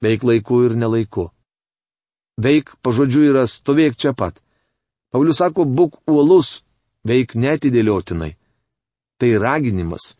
Veik 0.04 0.26
laiku 0.28 0.64
ir 0.68 0.76
nelaiku. 0.76 1.30
Veik 2.44 2.74
pažodžiu 2.84 3.24
yra 3.30 3.46
stovėk 3.48 3.96
čia 3.96 4.12
pat. 4.14 4.40
Paulius 5.14 5.40
sako, 5.40 5.66
būk 5.66 6.02
uolus, 6.10 6.64
veik 7.08 7.36
netidėliotinai. 7.36 8.34
Tai 9.20 9.32
raginimas, 9.40 10.16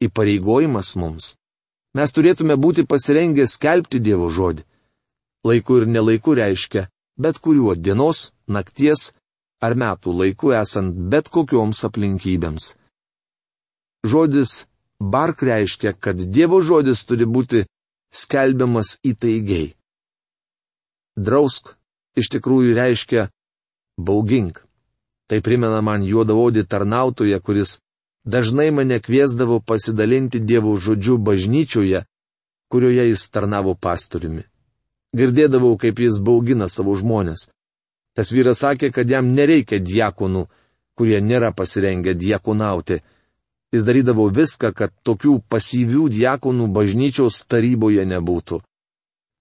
įpareigojimas 0.00 0.94
mums. 0.96 1.34
Mes 1.96 2.12
turėtume 2.12 2.56
būti 2.56 2.86
pasirengę 2.88 3.46
skelbti 3.50 4.00
Dievo 4.00 4.30
žodį. 4.30 4.64
Laiku 5.46 5.80
ir 5.80 5.88
nelaiku 5.90 6.36
reiškia 6.36 6.86
bet 7.16 7.38
kuriuo 7.38 7.74
dienos, 7.74 8.30
nakties 8.48 9.12
ar 9.60 9.74
metų 9.74 10.12
laiku 10.20 10.52
esant 10.52 10.96
bet 11.12 11.30
kokioms 11.32 11.82
aplinkybėms. 11.88 12.74
Žodis 14.06 14.66
bark 15.00 15.42
reiškia, 15.42 15.96
kad 15.98 16.20
Dievo 16.20 16.60
žodis 16.60 17.04
turi 17.08 17.26
būti 17.26 17.64
skelbiamas 18.16 18.96
įtaigiai. 19.04 19.74
Drausk 21.16 21.74
iš 22.16 22.30
tikrųjų 22.34 22.74
reiškia 22.76 23.28
baugink. 23.96 24.62
Tai 25.26 25.40
primena 25.42 25.80
man 25.82 26.04
juodavodį 26.06 26.66
tarnautoją, 26.70 27.40
kuris 27.42 27.78
dažnai 28.24 28.70
mane 28.70 29.00
kviesdavo 29.02 29.58
pasidalinti 29.60 30.40
Dievo 30.40 30.76
žodžiu 30.78 31.18
bažnyčioje, 31.18 32.04
kurioje 32.70 33.08
jis 33.10 33.24
tarnavo 33.30 33.74
pastoriumi. 33.74 34.44
Girdėdavau, 35.16 35.76
kaip 35.80 35.98
jis 36.02 36.20
baugina 36.20 36.68
savo 36.68 36.94
žmonės. 36.98 37.48
Tas 38.16 38.32
vyras 38.32 38.62
sakė, 38.64 38.90
kad 38.92 39.08
jam 39.10 39.32
nereikia 39.34 39.78
diakonų, 39.80 40.46
kurie 40.96 41.20
nėra 41.20 41.52
pasirengę 41.52 42.14
diakonauti. 42.14 43.02
Jis 43.74 43.84
darydavo 43.86 44.28
viską, 44.30 44.70
kad 44.72 44.92
tokių 45.06 45.40
pasyvių 45.50 46.06
diakonų 46.14 46.68
bažnyčios 46.72 47.42
taryboje 47.50 48.06
nebūtų. 48.06 48.60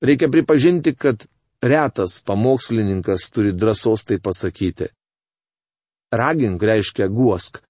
Reikia 0.05 0.29
pripažinti, 0.33 0.95
kad 0.95 1.27
retas 1.61 2.19
pamokslininkas 2.25 3.29
turi 3.33 3.53
drąsos 3.53 4.05
tai 4.05 4.17
pasakyti. 4.19 4.89
Ragink 6.11 6.61
reiškia 6.61 7.07
guosk. 7.07 7.61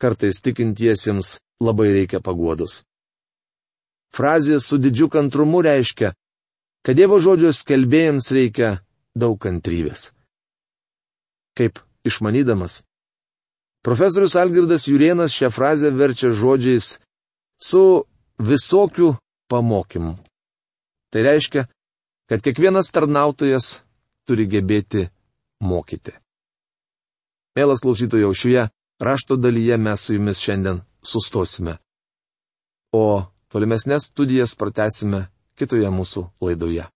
Kartais 0.00 0.40
tikintiesiems 0.42 1.38
labai 1.62 1.92
reikia 1.94 2.20
paguodos. 2.20 2.82
Frazė 4.12 4.58
su 4.60 4.76
didžiu 4.82 5.08
kantrumu 5.08 5.62
reiškia, 5.64 6.12
kad 6.84 6.98
Dievo 6.98 7.20
žodžio 7.22 7.52
skelbėjams 7.54 8.32
reikia 8.34 8.82
daug 9.14 9.38
kantrybės. 9.40 10.10
Kaip 11.56 11.78
išmanydamas. 12.04 12.82
Profesorius 13.82 14.36
Algirdas 14.36 14.86
Jurienas 14.86 15.34
šią 15.34 15.50
frazę 15.50 15.90
verčia 15.90 16.30
žodžiais 16.30 16.98
su 17.58 18.04
visokiu 18.38 19.16
pamokymu. 19.50 20.14
Tai 21.10 21.22
reiškia, 21.22 21.66
kad 22.30 22.42
kiekvienas 22.42 22.92
tarnautojas 22.94 23.82
turi 24.24 24.46
gebėti 24.46 25.08
mokyti. 25.60 26.14
Mielas 27.58 27.82
klausytojau, 27.82 28.32
šioje 28.32 28.68
rašto 29.02 29.36
dalyje 29.36 29.76
mes 29.76 30.00
su 30.00 30.14
jumis 30.14 30.40
šiandien 30.40 30.80
sustosime. 31.04 31.76
O 32.92 33.26
tolimesnės 33.52 34.08
studijas 34.08 34.54
pratesime 34.56 35.26
kitoje 35.58 35.90
mūsų 35.90 36.24
laidoje. 36.40 36.86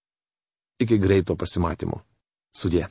Iki 0.80 0.98
greito 1.02 1.36
pasimatymo. 1.36 2.00
Sudė. 2.56 2.86